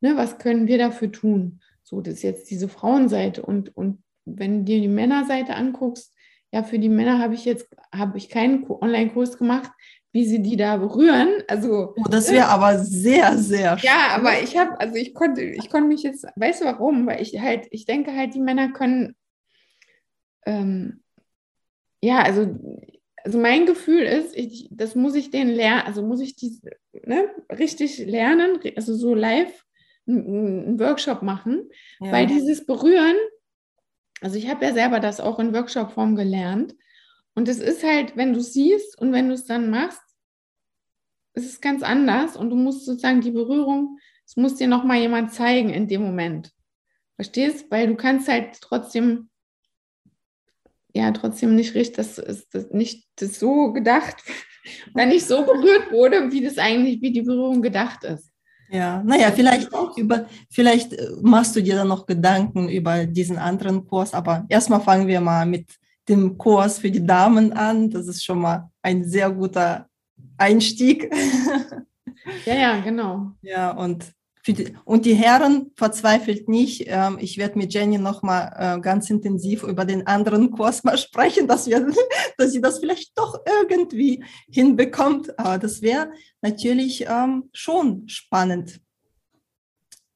[0.00, 1.60] ne, was können wir dafür tun?
[1.82, 6.14] So, das ist jetzt diese Frauenseite und, und wenn du dir die Männerseite anguckst,
[6.52, 9.70] ja, für die Männer habe ich jetzt, habe ich keinen Online-Kurs gemacht,
[10.12, 11.42] wie sie die da berühren.
[11.48, 13.88] Also, oh, das wäre aber sehr, sehr schön.
[13.88, 17.06] Ja, aber ich habe, also ich konnte, ich konnte mich jetzt, weißt du warum?
[17.06, 19.16] Weil ich halt, ich denke halt, die Männer können,
[20.44, 21.02] ähm,
[22.02, 22.46] ja, also,
[23.24, 26.60] also mein Gefühl ist, ich, das muss ich denen lernen, also muss ich die
[27.06, 29.64] ne, richtig lernen, also so live
[30.06, 32.12] einen Workshop machen, ja.
[32.12, 33.14] weil dieses Berühren,
[34.22, 36.74] also ich habe ja selber das auch in Workshop-Form gelernt.
[37.34, 40.00] Und es ist halt, wenn du siehst und wenn du es dann machst,
[41.34, 45.32] es ist ganz anders und du musst sozusagen die Berührung, es muss dir nochmal jemand
[45.32, 46.52] zeigen in dem Moment.
[47.16, 47.70] Verstehst?
[47.70, 49.30] Weil du kannst halt trotzdem,
[50.94, 54.22] ja, trotzdem nicht richtig, das ist das nicht das so gedacht
[54.94, 58.31] oder nicht so berührt wurde, wie das eigentlich, wie die Berührung gedacht ist.
[58.72, 63.86] Ja, naja, vielleicht, über, vielleicht äh, machst du dir dann noch Gedanken über diesen anderen
[63.86, 65.66] Kurs, aber erstmal fangen wir mal mit
[66.08, 67.90] dem Kurs für die Damen an.
[67.90, 69.86] Das ist schon mal ein sehr guter
[70.38, 71.12] Einstieg.
[72.44, 73.32] Ja, ja, genau.
[73.42, 74.12] Ja, und,
[74.46, 76.84] die, und die Herren verzweifelt nicht.
[76.86, 81.46] Ähm, ich werde mit Jenny nochmal äh, ganz intensiv über den anderen Kurs mal sprechen,
[81.46, 81.92] dass, wir,
[82.38, 85.38] dass sie das vielleicht doch irgendwie hinbekommt.
[85.38, 88.80] Aber das wäre natürlich ähm, schon spannend.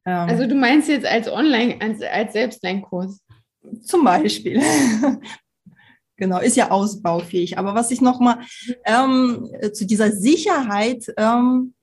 [0.04, 3.20] Ähm, also du meinst jetzt als Online, als, als Selbstlernkurs?
[3.82, 4.60] Zum Beispiel.
[6.18, 7.58] Genau, ist ja ausbaufähig.
[7.58, 8.38] Aber was ich nochmal
[8.86, 11.74] ähm, zu dieser Sicherheit ähm,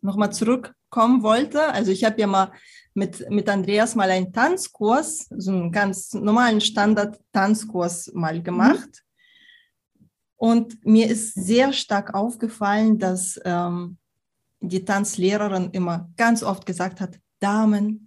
[0.00, 0.32] nochmal
[0.88, 2.52] zurückkommen wollte, also ich habe ja mal
[2.94, 9.04] mit, mit Andreas mal einen Tanzkurs, so einen ganz normalen Standard-Tanzkurs mal gemacht.
[10.36, 13.98] Und mir ist sehr stark aufgefallen, dass ähm,
[14.60, 18.04] die Tanzlehrerin immer ganz oft gesagt hat, Damen,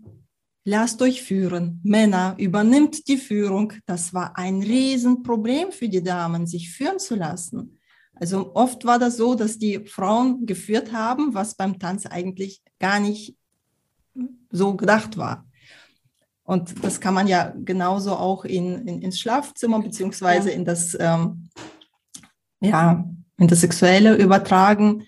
[0.64, 1.80] Lasst euch führen.
[1.84, 3.74] Männer, übernimmt die Führung.
[3.88, 7.80] Das war ein Riesenproblem für die Damen, sich führen zu lassen.
[8.22, 13.00] Also oft war das so, dass die Frauen geführt haben, was beim Tanz eigentlich gar
[13.00, 13.36] nicht
[14.52, 15.48] so gedacht war.
[16.44, 21.50] Und das kann man ja genauso auch in, in ins Schlafzimmer beziehungsweise in das ähm,
[22.60, 25.08] ja in das Sexuelle übertragen.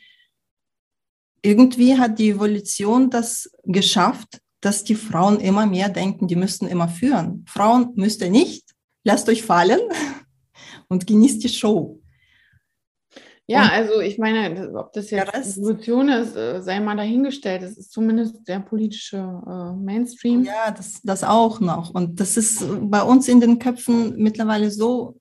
[1.44, 6.88] Irgendwie hat die Evolution das geschafft, dass die Frauen immer mehr denken, die müssten immer
[6.88, 7.46] führen.
[7.48, 8.72] Frauen müsst ihr nicht,
[9.04, 9.82] lasst euch fallen
[10.88, 12.03] und genießt die Show.
[13.48, 17.64] Ja, also ich meine, ob das jetzt Revolution ist, äh, sei mal dahingestellt.
[17.64, 20.46] Das ist zumindest der politische äh, Mainstream.
[20.46, 21.94] Ja, das, das auch noch.
[21.94, 25.20] Und das ist bei uns in den Köpfen mittlerweile so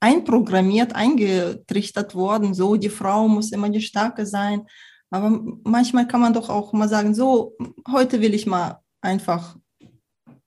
[0.00, 2.54] einprogrammiert, eingetrichtert worden.
[2.54, 4.66] So, die Frau muss immer die Starke sein.
[5.10, 7.54] Aber manchmal kann man doch auch mal sagen, so,
[7.90, 9.56] heute will ich mal einfach,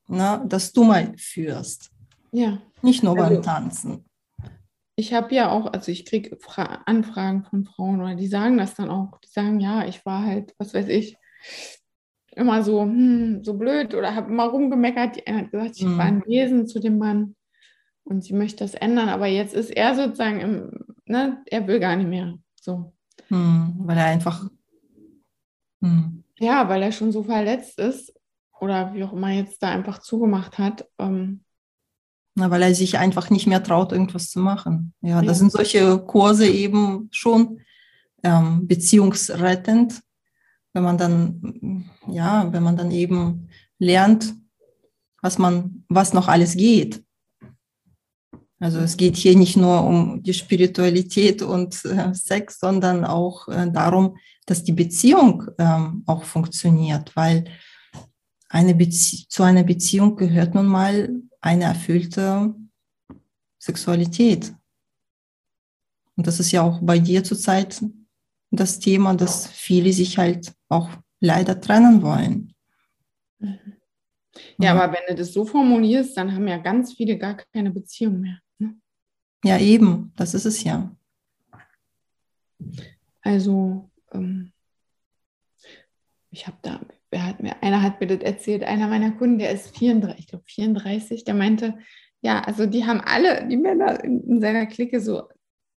[0.07, 1.91] na, ne, dass du mal führst.
[2.31, 2.59] Ja.
[2.81, 4.05] Nicht nur also, beim Tanzen
[5.01, 6.37] ich habe ja auch, also ich kriege
[6.85, 9.19] Anfragen von Frauen oder die sagen das dann auch.
[9.21, 11.17] Die sagen, ja, ich war halt, was weiß ich,
[12.35, 15.15] immer so, hm, so blöd oder habe immer rumgemeckert.
[15.15, 15.97] Die eine hat gesagt, ich mhm.
[15.97, 17.35] war ein Wesen zu dem Mann
[18.03, 21.95] und sie möchte das ändern, aber jetzt ist er sozusagen im, ne, er will gar
[21.95, 22.35] nicht mehr.
[22.61, 22.93] So.
[23.29, 24.49] Mhm, weil er einfach.
[25.79, 26.23] Mhm.
[26.37, 28.13] Ja, weil er schon so verletzt ist
[28.59, 30.87] oder wie auch immer jetzt da einfach zugemacht hat.
[30.99, 31.43] Ähm,
[32.35, 34.93] na, weil er sich einfach nicht mehr traut, irgendwas zu machen.
[35.01, 35.21] Ja, ja.
[35.21, 37.59] da sind solche Kurse eben schon
[38.23, 40.01] ähm, beziehungsrettend,
[40.73, 44.33] wenn man dann, ja, wenn man dann eben lernt,
[45.21, 47.03] was man, was noch alles geht.
[48.59, 53.69] Also es geht hier nicht nur um die Spiritualität und äh, Sex, sondern auch äh,
[53.71, 57.45] darum, dass die Beziehung ähm, auch funktioniert, weil
[58.49, 61.09] eine Bezie zu einer Beziehung gehört nun mal
[61.41, 62.55] eine erfüllte
[63.59, 64.53] Sexualität.
[66.15, 67.83] Und das ist ja auch bei dir zurzeit
[68.51, 72.53] das Thema, dass viele sich halt auch leider trennen wollen.
[74.57, 78.19] Ja, aber wenn du das so formulierst, dann haben ja ganz viele gar keine Beziehung
[78.19, 78.39] mehr.
[78.59, 78.75] Ne?
[79.43, 80.95] Ja, eben, das ist es ja.
[83.21, 84.51] Also, ähm,
[86.29, 86.79] ich habe da,
[87.11, 90.27] wer hat mir, einer hat mir das erzählt, einer meiner Kunden, der ist 34, ich
[90.27, 91.77] glaube 34, der meinte,
[92.21, 95.23] ja, also die haben alle, die Männer in, in seiner Clique so,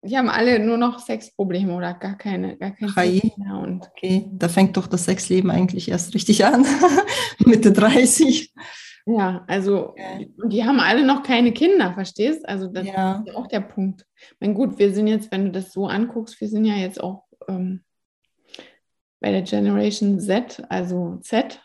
[0.03, 3.57] die haben alle nur noch Sexprobleme oder gar keine, gar kein Sex mehr.
[3.57, 6.65] Und okay, da fängt doch das Sexleben eigentlich erst richtig an,
[7.45, 8.53] Mitte 30.
[9.05, 9.95] Ja, also
[10.45, 12.47] die haben alle noch keine Kinder, verstehst?
[12.47, 13.23] Also das ja.
[13.25, 14.05] ist auch der Punkt.
[14.15, 17.01] Ich meine, gut, wir sind jetzt, wenn du das so anguckst, wir sind ja jetzt
[17.01, 17.83] auch ähm,
[19.23, 21.61] bei der Generation Z, also Z.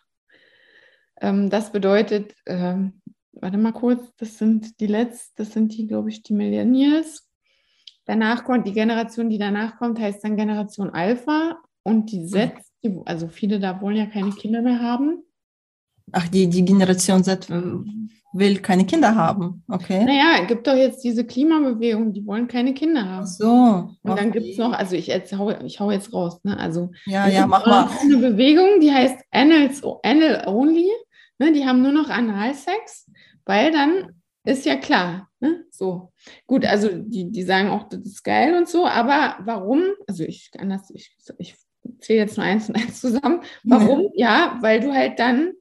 [1.21, 6.09] Ähm, das bedeutet, ähm, warte mal kurz, das sind die letzten, das sind die, glaube
[6.09, 7.29] ich, die Millennials.
[8.05, 12.53] Danach kommt die Generation, die danach kommt, heißt dann Generation Alpha und die Z,
[12.85, 15.25] die, also viele da wollen ja keine Kinder mehr haben.
[16.13, 17.49] Ach, die, die Generation Z
[18.33, 19.63] will keine Kinder haben.
[19.69, 20.05] Okay.
[20.05, 23.25] Naja, es gibt doch jetzt diese Klimabewegung, die wollen keine Kinder haben.
[23.25, 23.91] Ach so.
[24.03, 26.59] Und dann gibt es noch, also ich, jetzt hau, ich hau jetzt raus, ne?
[26.59, 27.89] Also ja, ja, mach mal.
[28.01, 30.89] eine Bewegung, die heißt Annals, Anal Only.
[31.39, 31.53] Ne?
[31.53, 33.11] Die haben nur noch Analsex,
[33.45, 34.11] weil dann
[34.45, 35.29] ist ja klar.
[35.41, 35.65] Ne?
[35.71, 36.13] So.
[36.47, 39.85] Gut, also die, die sagen auch, das ist geil und so, aber warum?
[40.07, 41.55] Also ich kann das, ich, ich
[42.01, 43.41] zähle jetzt nur eins und eins zusammen.
[43.65, 44.11] Warum?
[44.15, 45.53] Ja, ja weil du halt dann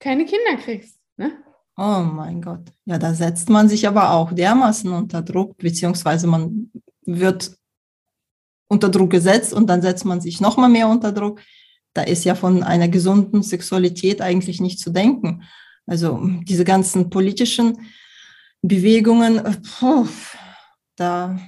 [0.00, 0.98] keine Kinder kriegst.
[1.16, 1.32] Ne?
[1.76, 2.72] Oh mein Gott.
[2.84, 6.72] Ja, da setzt man sich aber auch dermaßen unter Druck, beziehungsweise man
[7.06, 7.56] wird
[8.68, 11.40] unter Druck gesetzt und dann setzt man sich noch mal mehr unter Druck.
[11.92, 15.42] Da ist ja von einer gesunden Sexualität eigentlich nicht zu denken.
[15.86, 17.90] Also diese ganzen politischen
[18.62, 20.06] Bewegungen, puh,
[20.96, 21.38] da,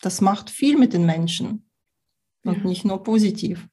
[0.00, 1.68] das macht viel mit den Menschen
[2.44, 2.64] und ja.
[2.64, 3.68] nicht nur positiv.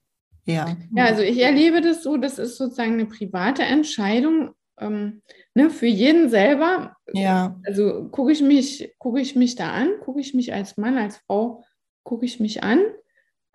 [0.47, 0.77] Ja.
[0.95, 5.21] ja, also ich erlebe das so, das ist sozusagen eine private Entscheidung ähm,
[5.53, 6.95] ne, für jeden selber.
[7.13, 7.59] Ja.
[7.65, 11.17] Also gucke ich mich, gucke ich mich da an, gucke ich mich als Mann, als
[11.17, 11.65] Frau,
[12.03, 12.79] gucke ich mich an,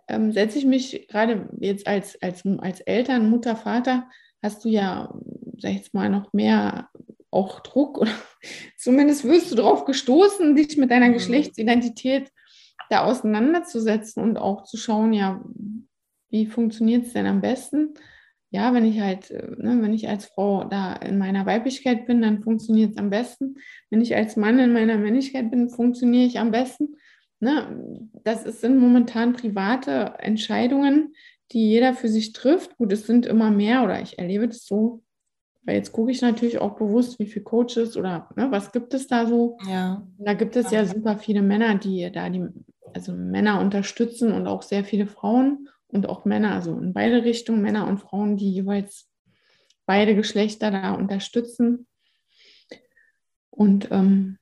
[0.09, 4.09] ähm, setze ich mich gerade jetzt als, als, als Eltern, Mutter, Vater,
[4.43, 5.15] hast du ja,
[5.59, 6.91] sag ich jetzt mal, noch mehr
[7.31, 8.13] auch Druck oder
[8.77, 11.15] zumindest wirst du darauf gestoßen, dich mit deiner mhm.
[11.15, 12.31] Geschlechtsidentität
[12.91, 15.43] da auseinanderzusetzen und auch zu schauen, ja,
[16.33, 17.95] wie funktioniert es denn am besten?
[18.53, 22.21] ja, wenn ich halt, äh, ne, wenn ich als Frau da in meiner Weiblichkeit bin,
[22.21, 23.57] dann funktioniert es am besten.
[23.91, 26.97] Wenn ich als Mann in meiner Männlichkeit bin, funktioniere ich am besten.
[27.41, 28.07] Ne?
[28.25, 31.15] Das sind momentan private Entscheidungen,
[31.51, 32.77] die jeder für sich trifft.
[32.77, 35.03] Gut, es sind immer mehr oder ich erlebe das so,
[35.63, 39.07] weil jetzt gucke ich natürlich auch bewusst, wie viele Coaches oder ne, was gibt es
[39.07, 39.57] da so.
[39.67, 40.07] Ja.
[40.19, 42.45] Da gibt es ja super viele Männer, die da die,
[42.93, 47.63] also Männer unterstützen und auch sehr viele Frauen und auch Männer, also in beide Richtungen,
[47.63, 49.09] Männer und Frauen, die jeweils
[49.87, 51.87] beide Geschlechter da unterstützen.
[53.51, 54.39] Und ähm,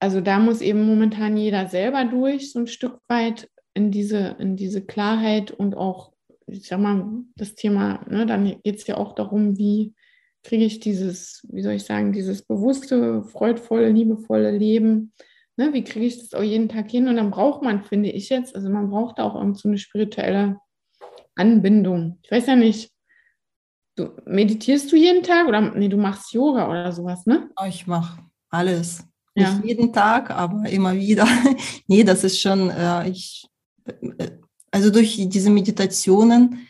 [0.00, 4.56] also da muss eben momentan jeder selber durch, so ein Stück weit in diese, in
[4.56, 6.12] diese Klarheit und auch,
[6.46, 9.94] ich sag mal, das Thema, ne, dann geht es ja auch darum, wie
[10.42, 15.12] kriege ich dieses, wie soll ich sagen, dieses bewusste, freudvolle, liebevolle Leben
[15.56, 17.08] ne, wie kriege ich das auch jeden Tag hin?
[17.08, 20.58] Und dann braucht man, finde ich jetzt, also man braucht auch irgend so eine spirituelle
[21.34, 22.18] Anbindung.
[22.22, 22.90] Ich weiß ja nicht,
[23.96, 27.50] du meditierst du jeden Tag oder nee, du machst Yoga oder sowas, ne?
[27.68, 29.04] Ich mache alles.
[29.34, 29.52] Ja.
[29.52, 31.26] Nicht jeden Tag, aber immer wieder.
[31.86, 33.46] nee, das ist schon, äh, ich,
[33.84, 34.30] äh,
[34.70, 36.66] also durch diese Meditationen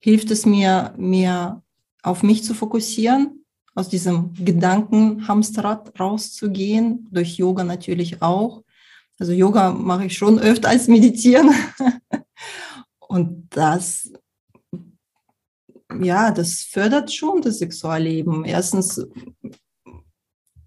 [0.00, 1.62] hilft es mir, mehr
[2.02, 3.44] auf mich zu fokussieren,
[3.78, 8.64] aus diesem Gedankenhamsterrad rauszugehen, durch Yoga natürlich auch.
[9.20, 11.50] Also Yoga mache ich schon öfter als Meditieren.
[12.98, 14.12] Und das,
[16.02, 18.44] ja, das fördert schon das Sexualleben.
[18.44, 19.06] Erstens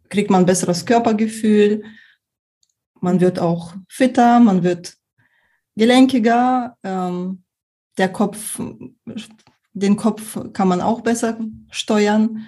[0.08, 1.84] kriegt man ein besseres Körpergefühl,
[3.02, 4.96] man wird auch fitter, man wird
[5.76, 7.44] gelenkiger, ähm,
[7.98, 8.62] der Kopf,
[9.74, 11.38] den Kopf kann man auch besser
[11.72, 12.46] steuern.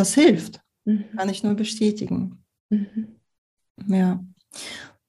[0.00, 1.04] Das hilft, mhm.
[1.14, 2.42] kann ich nur bestätigen.
[2.70, 3.16] Mhm.
[3.86, 4.24] Ja.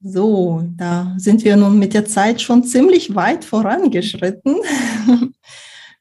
[0.02, 4.56] So, da sind wir nun mit der Zeit schon ziemlich weit vorangeschritten.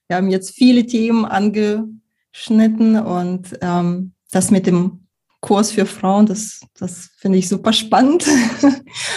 [0.07, 5.07] Wir haben jetzt viele Themen angeschnitten und ähm, das mit dem
[5.39, 8.25] Kurs für Frauen, das, das finde ich super spannend.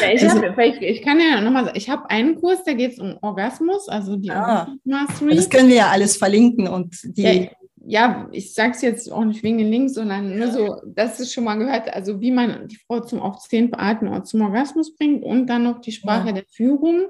[0.01, 2.75] Ja, ich, also, hab, ich, ich, kann ja nochmal sagen, ich habe einen Kurs, da
[2.75, 5.35] geht es um Orgasmus, also die ah, Mastery.
[5.35, 7.23] Das können wir ja alles verlinken und die.
[7.23, 7.51] Ja,
[7.87, 11.33] ja ich sage es jetzt auch nicht wegen den Links, sondern nur so, dass es
[11.33, 14.97] schon mal gehört, also wie man die Frau zum auf zehn Arten oder zum Orgasmus
[14.97, 16.33] bringt und dann noch die Sprache ja.
[16.33, 17.07] der Führung,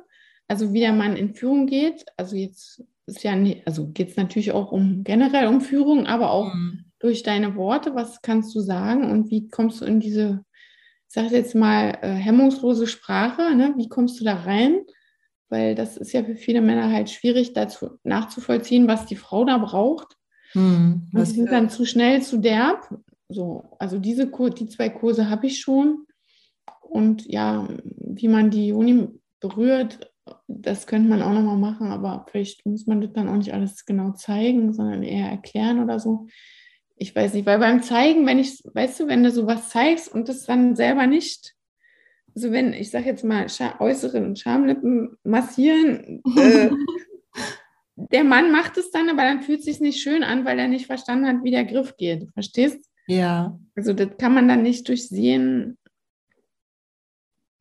[0.48, 2.04] also wie der Mann in Führung geht.
[2.16, 6.30] Also jetzt ist ja nicht, also geht es natürlich auch um generell um Führung, aber
[6.30, 7.94] auch mhm durch deine Worte?
[7.94, 10.42] Was kannst du sagen und wie kommst du in diese,
[11.06, 13.54] ich sage jetzt mal, äh, hemmungslose Sprache?
[13.54, 13.74] Ne?
[13.76, 14.86] Wie kommst du da rein?
[15.50, 19.58] Weil das ist ja für viele Männer halt schwierig, dazu nachzuvollziehen, was die Frau da
[19.58, 20.16] braucht.
[20.54, 22.88] Hm, das sind dann zu schnell, zu derb.
[23.28, 26.06] So, also diese die zwei Kurse habe ich schon.
[26.80, 29.08] Und ja, wie man die Juni
[29.40, 30.12] berührt,
[30.46, 33.84] das könnte man auch nochmal machen, aber vielleicht muss man das dann auch nicht alles
[33.84, 36.28] genau zeigen, sondern eher erklären oder so
[36.96, 40.28] ich weiß nicht, weil beim Zeigen, wenn ich, weißt du, wenn du sowas zeigst und
[40.28, 41.54] das dann selber nicht,
[42.34, 46.70] also wenn, ich sage jetzt mal, Scha äußeren Schamlippen massieren, äh,
[47.96, 50.68] der Mann macht es dann, aber dann fühlt es sich nicht schön an, weil er
[50.68, 52.28] nicht verstanden hat, wie der Griff geht.
[52.32, 52.90] Verstehst?
[53.06, 53.58] Ja.
[53.76, 55.78] Also das kann man dann nicht durchsehen.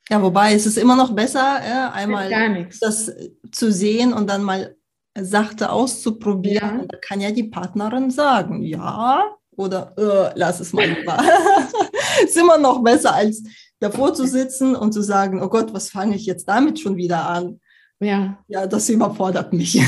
[0.10, 2.30] Ja, wobei es ist immer noch besser, äh, einmal
[2.82, 3.12] das
[3.52, 4.76] zu sehen und dann mal
[5.18, 6.80] sachte auszuprobieren.
[6.82, 6.86] Ja.
[6.88, 11.18] Da kann ja die Partnerin sagen, ja oder äh, lass es mal lieber.
[12.24, 13.44] ist immer noch besser, als
[13.80, 17.28] davor zu sitzen und zu sagen, oh Gott, was fange ich jetzt damit schon wieder
[17.28, 17.60] an?
[18.00, 18.44] Ja.
[18.48, 19.82] Ja, das überfordert mich.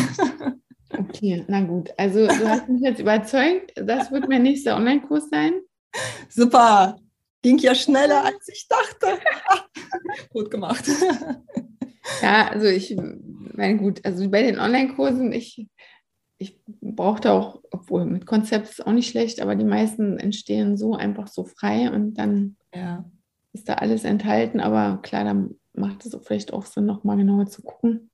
[0.97, 1.89] okay, na gut.
[1.97, 3.73] Also du hast mich jetzt überzeugt.
[3.75, 5.53] Das wird mein nächster Online-Kurs sein.
[6.29, 6.97] Super.
[7.41, 9.19] Ging ja schneller, als ich dachte.
[10.29, 10.85] Gut gemacht.
[12.21, 12.95] Ja, also ich
[13.53, 15.67] meine, gut, also bei den Online-Kursen, ich,
[16.37, 20.95] ich brauchte auch, obwohl mit Konzept ist auch nicht schlecht, aber die meisten entstehen so
[20.95, 23.05] einfach so frei und dann ja.
[23.53, 24.59] ist da alles enthalten.
[24.59, 28.09] Aber klar, dann macht es vielleicht auch Sinn, nochmal genauer zu gucken.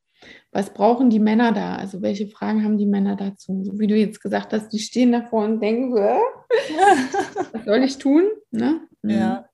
[0.51, 1.75] Was brauchen die Männer da?
[1.75, 3.63] Also welche Fragen haben die Männer dazu?
[3.63, 5.97] So wie du jetzt gesagt hast, die stehen davor und denken so,
[7.53, 8.29] was soll ich tun?
[8.51, 8.81] Ne?
[9.03, 9.45] Ja,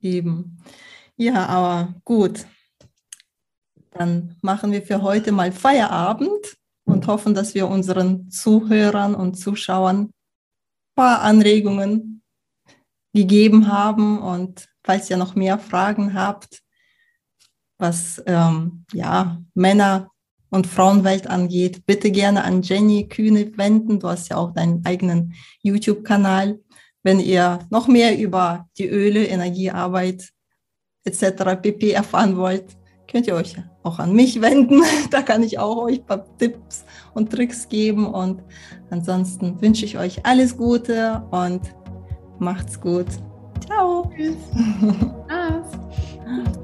[0.00, 0.08] mhm.
[0.08, 0.58] eben.
[1.16, 2.46] Ja, aber gut.
[3.90, 10.00] Dann machen wir für heute mal Feierabend und hoffen, dass wir unseren Zuhörern und Zuschauern
[10.00, 10.10] ein
[10.96, 12.22] paar Anregungen
[13.12, 14.18] gegeben haben.
[14.18, 16.63] Und falls ihr noch mehr Fragen habt,
[17.84, 20.10] was ähm, ja, Männer
[20.48, 24.00] und Frauenwelt angeht, bitte gerne an Jenny Kühne wenden.
[24.00, 26.60] Du hast ja auch deinen eigenen YouTube-Kanal.
[27.02, 30.30] Wenn ihr noch mehr über die Öle, Energiearbeit
[31.04, 31.60] etc.
[31.60, 32.64] pp erfahren wollt,
[33.06, 34.82] könnt ihr euch auch an mich wenden.
[35.10, 38.06] Da kann ich auch euch ein paar Tipps und Tricks geben.
[38.06, 38.42] Und
[38.88, 41.60] ansonsten wünsche ich euch alles Gute und
[42.38, 43.08] macht's gut.
[43.66, 44.10] Ciao.
[44.16, 44.36] Tschüss.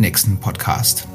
[0.00, 1.06] nächsten Podcast.